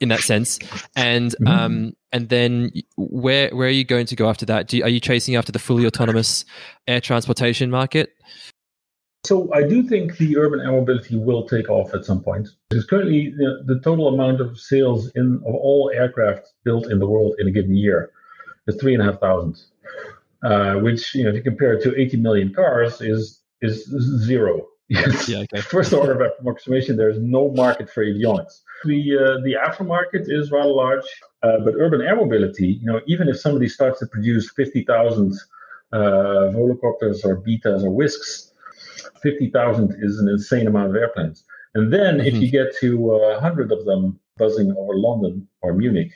[0.00, 0.58] in that sense.
[0.96, 1.48] And Mhm.
[1.48, 4.68] um and then where where are you going to go after that?
[4.68, 6.44] Do you, are you chasing after the fully autonomous
[6.86, 8.10] air transportation market?
[9.26, 12.48] So I do think the urban air mobility will take off at some point.
[12.70, 17.06] Because currently, the, the total amount of sales in of all aircraft built in the
[17.06, 18.10] world in a given year
[18.68, 19.56] is three and a half thousand.
[20.42, 23.84] uh, which you know, if you compare it to 80 million cars, is is
[24.24, 24.66] zero.
[24.88, 25.28] Yes.
[25.28, 25.60] Yeah, okay.
[25.76, 28.60] First order of approximation, there is no market for avionics.
[28.84, 31.06] The uh, the aftermarket is rather large,
[31.42, 35.32] uh, but urban air mobility, you know, even if somebody starts to produce 50,000
[35.92, 35.98] uh,
[36.54, 38.52] Volocopters or betas or Wisks,
[39.22, 41.44] 50,000 is an insane amount of airplanes.
[41.74, 42.26] And then mm-hmm.
[42.26, 46.12] if you get to uh, 100 of them buzzing over London or Munich,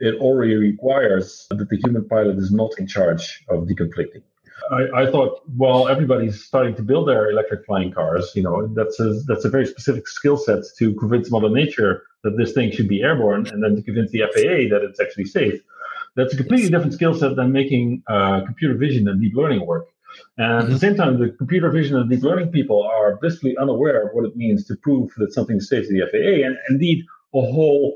[0.00, 4.22] it already requires that the human pilot is not in charge of deconflicting.
[4.70, 8.32] I, I, thought, well, everybody's starting to build their electric flying cars.
[8.34, 12.36] You know, that's a, that's a very specific skill set to convince Mother Nature that
[12.36, 15.60] this thing should be airborne, and then to convince the FAA that it's actually safe.
[16.16, 19.88] That's a completely different skill set than making uh, computer vision and deep learning work.
[20.36, 20.78] And at the mm-hmm.
[20.78, 24.36] same time, the computer vision and deep learning people are blissfully unaware of what it
[24.36, 26.46] means to prove that something is safe to the FAA.
[26.46, 27.94] And indeed, a whole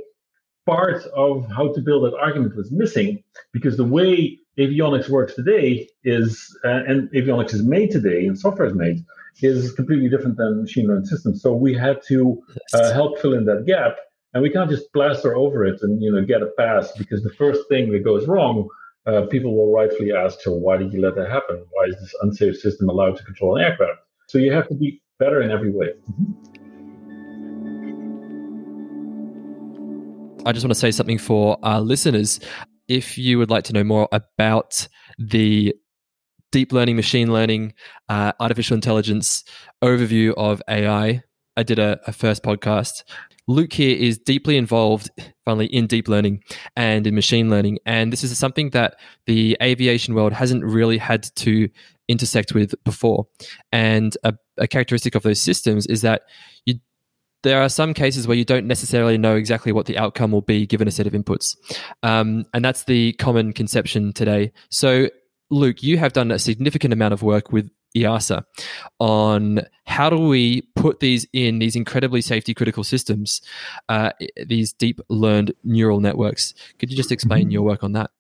[0.67, 5.89] part of how to build that argument was missing because the way avionics works today
[6.05, 9.05] is, uh, and avionics is made today and software is made,
[9.41, 11.41] is completely different than machine learning systems.
[11.43, 12.43] So we had to
[12.75, 13.97] uh, help fill in that gap,
[14.35, 17.33] and we can't just plaster over it and you know get a pass because the
[17.33, 18.69] first thing that goes wrong,
[19.07, 21.65] uh, people will rightfully ask, "So why did you let that happen?
[21.71, 25.01] Why is this unsafe system allowed to control an aircraft?" So you have to be
[25.19, 25.89] better in every way.
[30.47, 32.41] I just want to say something for our listeners
[32.89, 35.75] if you would like to know more about the
[36.53, 37.75] deep learning, machine learning,
[38.09, 39.45] uh, artificial intelligence
[39.85, 41.23] overview of AI,
[41.59, 43.03] I did a, a, first podcast.
[43.49, 45.11] Luke here is deeply involved,
[45.45, 46.45] finally, in deep learning
[46.77, 47.81] and in machine learning.
[47.85, 48.95] And this is something that
[49.27, 51.69] the aviation world hasn't really had to
[52.07, 53.27] intersect with before.
[53.73, 56.23] And a, a characteristic of those systems is that
[56.65, 56.77] you
[57.45, 60.67] there are some cases where you don't necessarily know exactly what the outcome will be
[60.67, 61.57] given a set of inputs.
[62.03, 64.53] Um, and that's the common conception today.
[64.71, 65.09] So,
[65.49, 68.45] Luke, you have done a significant amount of work with EASA
[69.01, 73.41] on how do we put these in these incredibly safety critical systems,
[73.89, 74.11] uh,
[74.47, 76.55] these deep learned neural networks.
[76.79, 77.53] Could you just explain mm-hmm.
[77.53, 78.11] your work on that?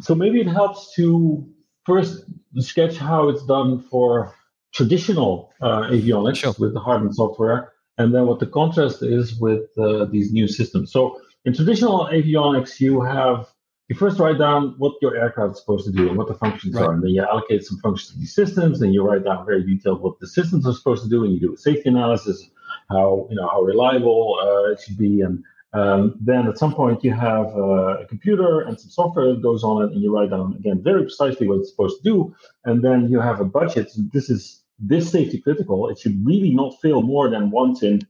[0.00, 1.46] So, maybe it helps to
[1.84, 2.24] first
[2.58, 4.34] sketch how it's done for
[4.72, 6.54] traditional uh, avionics sure.
[6.58, 10.92] with the hardware software and then what the contrast is with uh, these new systems.
[10.92, 13.48] So in traditional avionics, you have
[13.88, 16.74] you first write down what your aircraft is supposed to do and what the functions
[16.74, 16.84] right.
[16.84, 19.64] are, and then you allocate some functions to these systems, and you write down very
[19.64, 22.50] detailed what the systems are supposed to do, and you do a safety analysis,
[22.90, 27.02] how you know how reliable uh, it should be, and um, then at some point
[27.02, 30.30] you have uh, a computer and some software that goes on it, and you write
[30.30, 33.90] down again very precisely what it's supposed to do, and then you have a budget.
[34.12, 35.88] This is this safety critical.
[35.88, 38.00] It should really not fail more than once in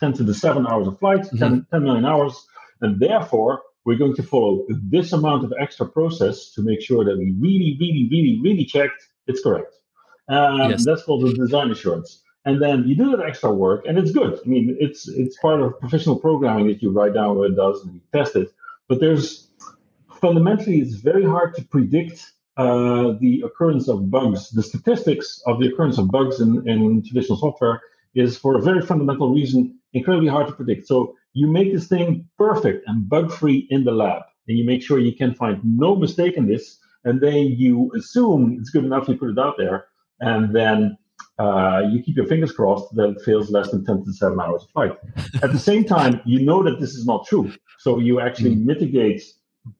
[0.00, 1.38] 10 to the 7 hours of flight, mm-hmm.
[1.38, 2.46] 10, 10 million hours.
[2.80, 7.16] And therefore, we're going to follow this amount of extra process to make sure that
[7.16, 9.74] we really, really, really, really checked it's correct.
[10.28, 10.84] Um, yes.
[10.84, 12.22] That's called the design assurance.
[12.44, 14.38] And then you do that extra work, and it's good.
[14.44, 17.84] I mean, it's it's part of professional programming that you write down what it does
[17.84, 18.48] and you test it.
[18.88, 19.48] But there's
[20.20, 25.66] fundamentally, it's very hard to predict uh, the occurrence of bugs, the statistics of the
[25.68, 27.80] occurrence of bugs in, in traditional software
[28.14, 30.86] is for a very fundamental reason incredibly hard to predict.
[30.86, 34.82] So you make this thing perfect and bug free in the lab, and you make
[34.82, 39.06] sure you can find no mistake in this, and then you assume it's good enough,
[39.06, 39.84] you put it out there,
[40.20, 40.96] and then
[41.38, 44.62] uh, you keep your fingers crossed that it fails less than 10 to 7 hours
[44.62, 44.96] of flight.
[45.42, 47.52] At the same time, you know that this is not true.
[47.80, 48.64] So you actually hmm.
[48.64, 49.22] mitigate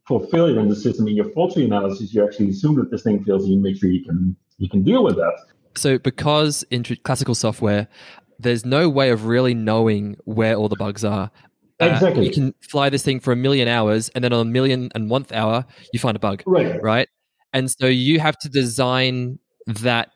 [0.06, 3.02] for failure in the system in your fault tree analysis, you actually assume that this
[3.02, 5.36] thing fails and you make sure you can you can deal with that.
[5.74, 7.88] So because in classical software,
[8.38, 11.30] there's no way of really knowing where all the bugs are.
[11.80, 12.26] Uh, exactly.
[12.26, 15.10] You can fly this thing for a million hours, and then on a million and
[15.10, 16.42] one hour, you find a bug.
[16.46, 16.82] Right.
[16.82, 17.08] Right.
[17.52, 20.10] And so you have to design that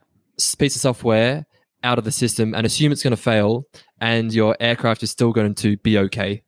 [0.58, 1.46] piece of software
[1.82, 3.64] out of the system and assume it's going to fail,
[4.00, 6.42] and your aircraft is still going to be okay.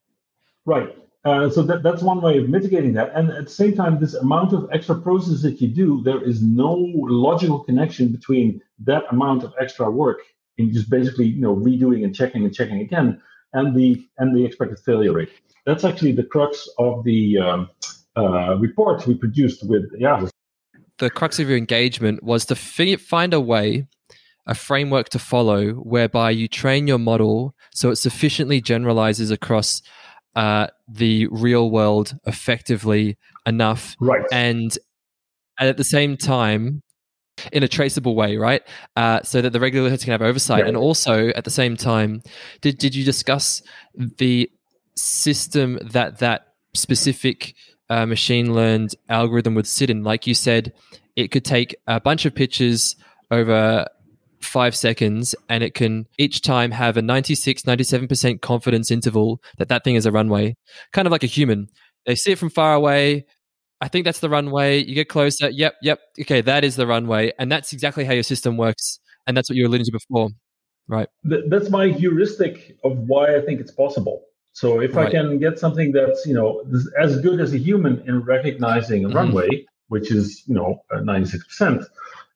[0.65, 0.97] Right.
[1.25, 3.13] Uh, so that, that's one way of mitigating that.
[3.15, 6.43] And at the same time, this amount of extra process that you do, there is
[6.43, 10.19] no logical connection between that amount of extra work
[10.59, 13.21] in just basically, you know, redoing and checking and checking again,
[13.53, 15.31] and the and the expected failure rate.
[15.67, 17.71] That's actually the crux of the um,
[18.17, 20.27] uh, report we produced with yeah.
[20.99, 23.87] The crux of your engagement was to fi- find a way
[24.47, 29.83] a framework to follow whereby you train your model so it sufficiently generalizes across
[30.35, 34.25] uh, the real world effectively enough, right?
[34.33, 34.77] And,
[35.59, 36.83] and at the same time,
[37.53, 38.63] in a traceable way, right?
[38.97, 42.23] Uh, so that the regulators can have oversight, and also at the same time,
[42.61, 43.63] did did you discuss
[43.95, 44.51] the
[44.97, 47.55] system that that specific
[47.89, 50.03] uh, machine learned algorithm would sit in?
[50.03, 50.73] Like you said,
[51.17, 52.97] it could take a bunch of pictures
[53.31, 53.87] over
[54.41, 59.85] five seconds and it can each time have a 96 97% confidence interval that that
[59.85, 60.57] thing is a runway
[60.93, 61.69] kind of like a human
[62.07, 63.25] they see it from far away
[63.83, 64.83] i think that's the runway.
[64.83, 65.51] You get closer.
[65.51, 66.01] Yep yep.
[66.21, 69.57] Okay that is the runway and that's exactly how your system works and that's what
[69.57, 70.31] you were alluding to before.
[70.89, 71.09] Right.
[71.25, 74.23] That's my heuristic of why i think it's possible.
[74.53, 75.09] So if right.
[75.09, 76.63] i can get something that's you know
[76.99, 79.17] as good as a human in recognizing a mm-hmm.
[79.17, 81.85] runway which is you know 96%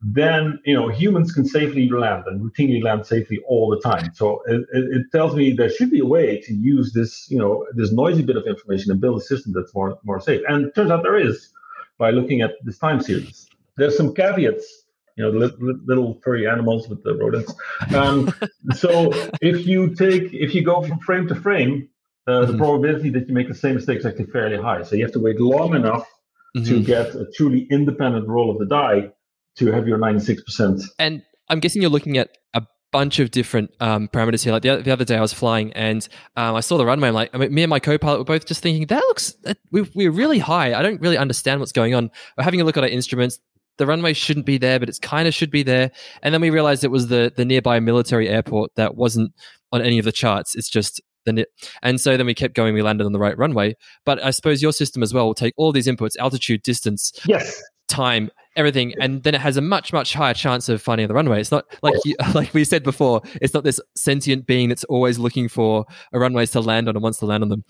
[0.02, 4.12] then you know humans can safely land and routinely land safely all the time.
[4.14, 7.66] So it, it, tells me there should be a way to use this you know
[7.74, 10.42] this noisy bit of information and build a system that's more more safe.
[10.48, 11.50] And turns out there is
[11.98, 13.48] by looking at this time series.
[13.76, 14.82] There's some caveats.
[15.16, 17.54] You know, the little furry animals with the rodents.
[17.94, 18.34] Um,
[18.74, 21.88] so if you take, if you go from frame to frame,
[22.26, 22.52] uh, mm-hmm.
[22.52, 24.82] the probability that you make the same mistake is actually fairly high.
[24.82, 26.06] So you have to wait long enough
[26.54, 26.66] mm-hmm.
[26.66, 29.10] to get a truly independent roll of the die
[29.56, 30.82] to have your 96%.
[30.98, 34.52] And I'm guessing you're looking at a bunch of different um, parameters here.
[34.52, 37.08] Like the, the, other day, I was flying and um, I saw the runway.
[37.08, 39.58] I'm like, I mean, me and my co-pilot were both just thinking that looks that
[39.70, 40.74] we, we're really high.
[40.74, 42.10] I don't really understand what's going on.
[42.36, 43.38] We're having a look at our instruments.
[43.78, 45.90] The runway shouldn't be there, but it's kind of should be there.
[46.22, 49.32] And then we realized it was the the nearby military airport that wasn't
[49.72, 50.54] on any of the charts.
[50.54, 51.46] It's just the
[51.82, 52.72] and so then we kept going.
[52.72, 53.76] We landed on the right runway.
[54.06, 57.62] But I suppose your system as well will take all these inputs: altitude, distance, yes,
[57.88, 61.40] time, everything, and then it has a much much higher chance of finding the runway.
[61.40, 63.22] It's not like you, like we said before.
[63.40, 67.02] It's not this sentient being that's always looking for a runway to land on and
[67.02, 67.64] wants to land on them.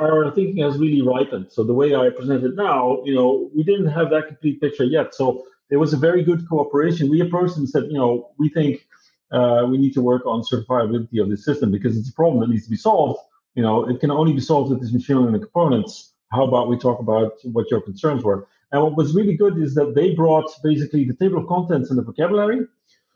[0.00, 1.50] Our thinking has really ripened.
[1.50, 4.84] So the way I present it now, you know, we didn't have that complete picture
[4.84, 5.14] yet.
[5.14, 7.10] So there was a very good cooperation.
[7.10, 8.86] We approached them and said, you know, we think
[9.32, 12.48] uh, we need to work on certifiability of the system because it's a problem that
[12.48, 13.20] needs to be solved.
[13.54, 16.14] You know, it can only be solved with these machine learning components.
[16.32, 18.46] How about we talk about what your concerns were?
[18.72, 21.98] And what was really good is that they brought basically the table of contents and
[21.98, 22.66] the vocabulary.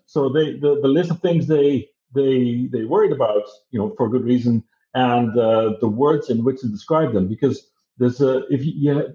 [0.07, 4.09] So they the, the list of things they they they worried about, you know, for
[4.09, 7.29] good reason, and uh, the words in which to describe them.
[7.29, 9.15] Because there's a if you, you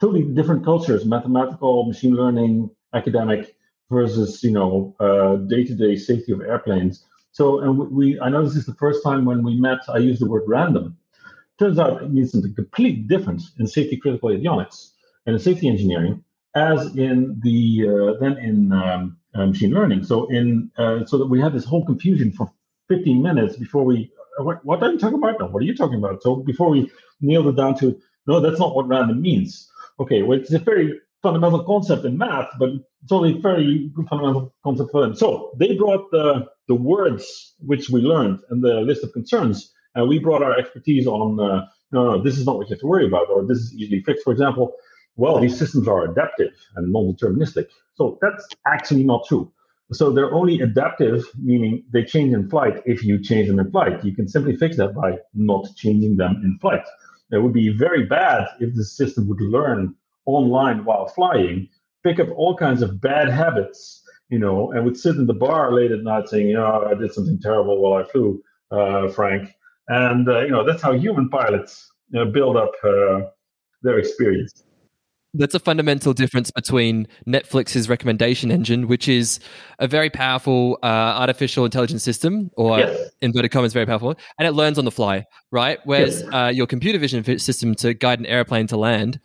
[0.00, 3.56] totally different cultures, mathematical, machine learning, academic,
[3.90, 7.06] versus you know uh, day-to-day safety of airplanes.
[7.32, 9.78] So and we I know this is the first time when we met.
[9.88, 10.96] I used the word random.
[11.58, 14.92] Turns out it means something completely different in safety critical avionics
[15.26, 20.04] and in safety engineering as in the uh, then in um, uh, machine learning.
[20.04, 22.50] So in uh, so that we had this whole confusion for
[22.88, 25.38] 15 minutes before we what, what are you talking about?
[25.38, 26.22] No, what are you talking about?
[26.22, 29.70] So before we nailed it down to no, that's not what random means.
[29.98, 32.70] Okay, well, it's a very fundamental concept in math, but
[33.02, 35.14] it's only a very fundamental concept for them.
[35.14, 40.08] So they brought the the words which we learned and the list of concerns, and
[40.08, 41.38] we brought our expertise on.
[41.38, 43.74] Uh, no, no, this is not what you have to worry about, or this is
[43.74, 44.22] easily fixed.
[44.22, 44.74] For example,
[45.20, 47.66] well, these systems are adaptive and non-deterministic.
[47.94, 49.52] So that's actually not true.
[49.92, 54.02] So they're only adaptive, meaning they change in flight if you change them in flight.
[54.02, 56.86] You can simply fix that by not changing them in flight.
[57.32, 61.68] It would be very bad if the system would learn online while flying,
[62.02, 65.72] pick up all kinds of bad habits, you know, and would sit in the bar
[65.72, 69.50] late at night saying, you know, I did something terrible while I flew, uh, Frank.
[69.88, 73.20] And, uh, you know, that's how human pilots know, build up uh,
[73.82, 74.64] their experience
[75.34, 79.38] that's a fundamental difference between Netflix's recommendation engine, which is
[79.78, 83.10] a very powerful uh, artificial intelligence system, or yes.
[83.20, 85.78] inverted commas, very powerful, and it learns on the fly, right?
[85.84, 86.30] Whereas yes.
[86.32, 89.20] uh, your computer vision system to guide an airplane to land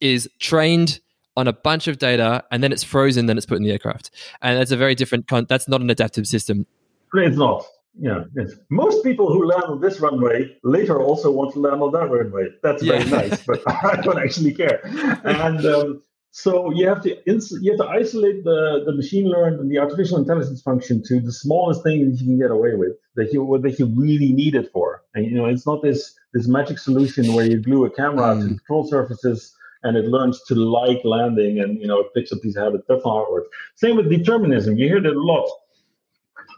[0.00, 1.00] is trained
[1.36, 4.10] on a bunch of data, and then it's frozen, then it's put in the aircraft,
[4.42, 5.28] and that's a very different.
[5.28, 6.66] Con- that's not an adaptive system.
[7.14, 7.64] It's not
[7.98, 8.52] yeah, yes.
[8.68, 12.48] Most people who land on this runway later also want to land on that runway.
[12.62, 13.10] That's very yeah.
[13.10, 14.80] nice, but I don't actually care.
[15.24, 19.58] And um, so you have to ins- you have to isolate the, the machine learned
[19.60, 22.92] and the artificial intelligence function to the smallest thing that you can get away with
[23.14, 25.02] that you what that you really need it for.
[25.14, 28.42] And you know, it's not this this magic solution where you glue a camera mm.
[28.42, 29.54] to control surfaces
[29.84, 32.84] and it learns to like landing and you know it picks up these habits.
[32.86, 33.48] That's not how it works.
[33.76, 34.76] Same with determinism.
[34.76, 35.48] You hear that a lot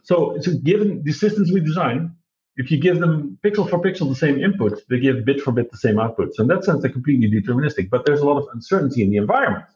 [0.08, 2.16] so, so given the systems we design,
[2.56, 5.70] if you give them pixel for pixel the same input, they give bit for bit
[5.70, 6.34] the same output.
[6.34, 7.90] So in that sense, they're completely deterministic.
[7.90, 9.66] But there's a lot of uncertainty in the environment.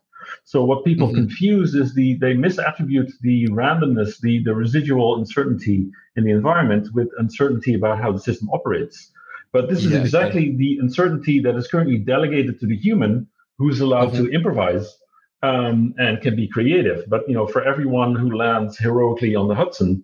[0.44, 1.16] So what people mm-hmm.
[1.16, 7.08] confuse is the they misattribute the randomness, the the residual uncertainty in the environment with
[7.18, 9.10] uncertainty about how the system operates.
[9.52, 10.56] But this is yeah, exactly okay.
[10.56, 13.28] the uncertainty that is currently delegated to the human,
[13.58, 14.24] who's allowed mm-hmm.
[14.24, 14.96] to improvise
[15.42, 17.04] um, and can be creative.
[17.06, 20.02] But you know, for everyone who lands heroically on the Hudson,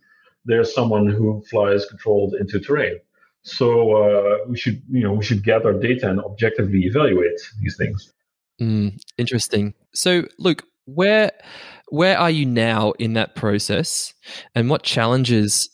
[0.48, 2.98] there's someone who flies controlled into terrain.
[3.42, 8.12] So uh, we should, you know, we should gather data and objectively evaluate these things.
[8.60, 9.74] Mm, interesting.
[9.94, 11.30] So, Luke, where
[11.90, 14.12] where are you now in that process,
[14.54, 15.70] and what challenges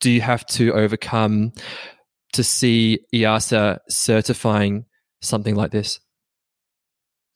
[0.00, 1.52] do you have to overcome
[2.32, 4.86] to see EASA certifying
[5.20, 6.00] something like this?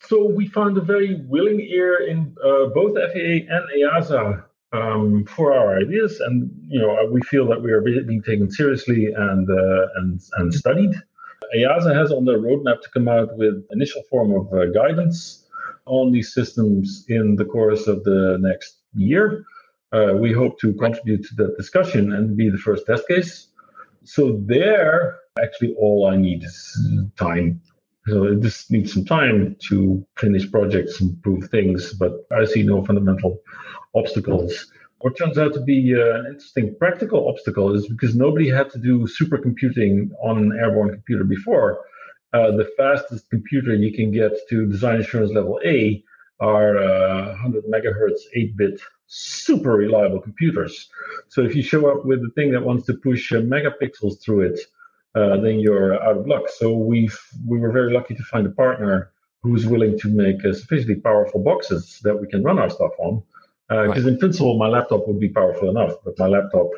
[0.03, 5.53] So we found a very willing ear in uh, both FAA and EASA um, for
[5.53, 9.87] our ideas, and you know we feel that we are being taken seriously and uh,
[9.97, 10.95] and and studied.
[11.57, 15.47] EASA has on their roadmap to come out with initial form of uh, guidance
[15.87, 19.45] on these systems in the course of the next year.
[19.93, 23.49] Uh, we hope to contribute to that discussion and be the first test case.
[24.05, 26.79] So there, actually, all I need is
[27.17, 27.63] time.
[28.07, 32.63] So it just needs some time to finish projects and prove things, but I see
[32.63, 33.41] no fundamental
[33.95, 34.71] obstacles.
[35.01, 38.79] What turns out to be uh, an interesting practical obstacle is because nobody had to
[38.79, 41.85] do supercomputing on an airborne computer before.
[42.33, 46.03] Uh, the fastest computer you can get to design assurance level A
[46.41, 50.89] are uh, 100 megahertz 8 bit super reliable computers.
[51.29, 54.53] So if you show up with a thing that wants to push uh, megapixels through
[54.53, 54.61] it,
[55.15, 56.49] uh, then you're out of luck.
[56.49, 57.09] So we
[57.47, 59.13] we were very lucky to find a partner
[59.43, 63.23] who's willing to make uh, sufficiently powerful boxes that we can run our stuff on.
[63.69, 64.07] Because uh, right.
[64.07, 66.71] in principle, my laptop would be powerful enough, but my laptop,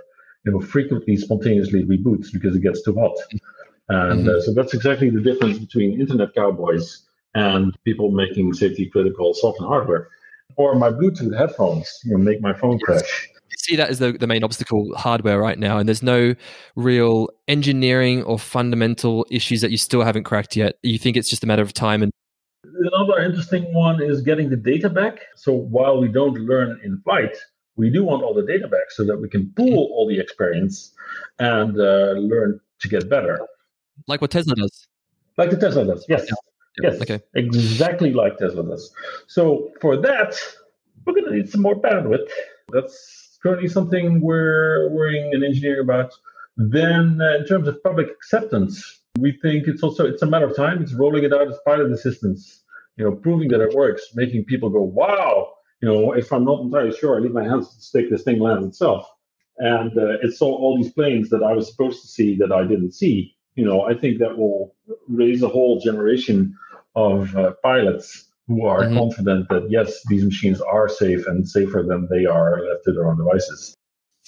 [0.45, 3.16] you know, frequently spontaneously reboots because it gets too hot.
[3.88, 4.28] And mm-hmm.
[4.28, 7.03] Uh, so that's exactly the difference between internet cowboys
[7.34, 10.09] and people making safety critical software and hardware.
[10.57, 13.28] Or my Bluetooth headphones, you know, make my phone crash.
[13.34, 16.34] You see that as the, the main obstacle hardware right now, and there's no
[16.74, 20.76] real engineering or fundamental issues that you still haven't cracked yet.
[20.82, 22.12] You think it's just a matter of time and
[22.79, 25.21] Another interesting one is getting the data back.
[25.37, 27.37] So while we don't learn in flight,
[27.77, 30.93] we do want all the data back so that we can pool all the experience
[31.39, 33.41] and uh, learn to get better.
[34.07, 34.87] Like what Tesla does.
[35.37, 36.27] Like the Tesla does, yes.
[36.29, 36.35] Yeah.
[36.83, 37.21] Yes, okay.
[37.35, 38.93] exactly like Tesla does.
[39.27, 40.39] So for that,
[41.05, 42.31] we're going to need some more bandwidth.
[42.71, 46.12] That's currently something we're worrying and engineering about.
[46.57, 50.56] Then, uh, in terms of public acceptance, we think it's also it's a matter of
[50.56, 50.82] time.
[50.82, 52.62] It's rolling it out as pilot assistance,
[52.96, 55.52] you know, proving that it works, making people go, "Wow!"
[55.82, 58.11] You know, if I'm not entirely sure, I leave my hands to stick.
[58.11, 59.08] This thing lands itself,
[59.58, 62.64] and uh, it saw all these planes that I was supposed to see that I
[62.64, 64.74] didn't see you know, I think that will
[65.08, 66.56] raise a whole generation
[66.94, 68.96] of uh, pilots who are mm-hmm.
[68.96, 73.06] confident that yes, these machines are safe and safer than they are left to their
[73.06, 73.76] own devices.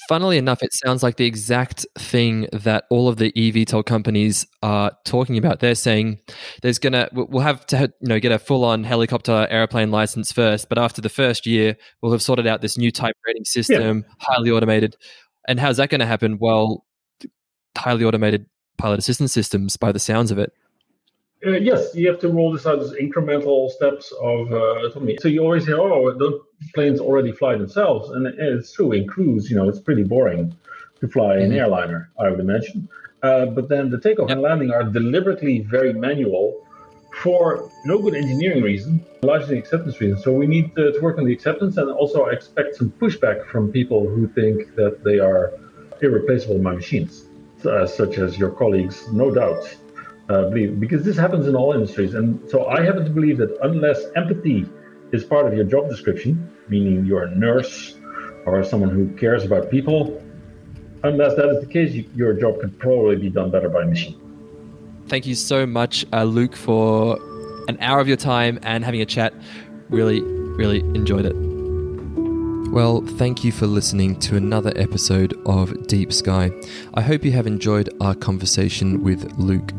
[0.09, 4.93] Funnily enough, it sounds like the exact thing that all of the eVTOL companies are
[5.05, 5.61] talking about.
[5.61, 6.19] They're saying
[6.63, 10.69] there's gonna we'll have to you know get a full on helicopter airplane license first,
[10.69, 14.15] but after the first year, we'll have sorted out this new type rating system, yeah.
[14.19, 14.97] highly automated.
[15.49, 16.39] And how's that going to happen?
[16.41, 16.85] Well,
[17.77, 18.47] highly automated
[18.79, 20.53] pilot assistance systems by the sounds of it.
[21.45, 25.19] Uh, yes, you have to roll this out as incremental steps of uh, autonomy.
[25.21, 26.41] So you always say, "Oh, those
[26.75, 28.93] planes already fly themselves," and it's true.
[28.93, 30.55] In cruise, you know, it's pretty boring
[31.01, 31.53] to fly mm-hmm.
[31.53, 32.89] an airliner, I would imagine.
[33.23, 34.37] Uh, but then the takeoff yep.
[34.37, 36.67] and landing are deliberately very manual
[37.23, 40.19] for no good engineering reason, largely acceptance reason.
[40.19, 43.71] So we need to, to work on the acceptance, and also expect some pushback from
[43.71, 45.53] people who think that they are
[46.01, 47.27] irreplaceable by machines
[47.67, 49.65] uh, such as your colleagues, no doubt,
[50.33, 52.15] uh, believe, because this happens in all industries.
[52.15, 54.67] And so I happen to believe that unless empathy
[55.13, 57.99] is part of your job description, meaning you're a nurse
[58.47, 60.23] or someone who cares about people,
[61.05, 63.87] unless that is the case, you, your job can probably be done better by a
[63.87, 64.19] machine.
[65.09, 67.19] Thank you so much, uh, Luc, for
[67.69, 69.35] an hour of your time and having a chat.
[69.91, 71.37] Really, really enjoyed it.
[72.73, 76.51] Well, thank you for listening to another episode of Deep Sky.
[76.95, 79.73] I hope you have enjoyed our conversation with Luc.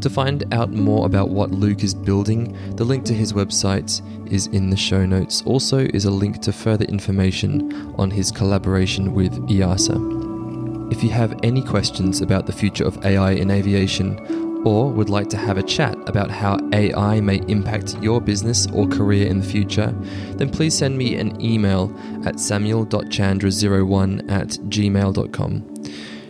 [0.00, 4.00] To find out more about what Luke is building, the link to his website
[4.30, 5.42] is in the show notes.
[5.46, 10.92] Also, is a link to further information on his collaboration with EASA.
[10.92, 15.28] If you have any questions about the future of AI in aviation or would like
[15.28, 19.46] to have a chat about how AI may impact your business or career in the
[19.46, 19.94] future,
[20.36, 21.94] then please send me an email
[22.24, 25.74] at samuel.chandra01 at gmail.com.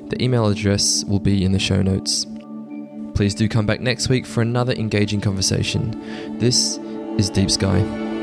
[0.09, 2.27] The email address will be in the show notes.
[3.15, 6.39] Please do come back next week for another engaging conversation.
[6.39, 6.79] This
[7.17, 8.14] is Deep Sky.